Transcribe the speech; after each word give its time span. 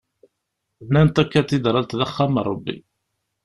Nnan 0.85 1.07
takadidralt 1.15 1.95
d 1.99 2.01
axxam 2.05 2.33
n 2.39 2.43
Rebbi. 2.47 2.75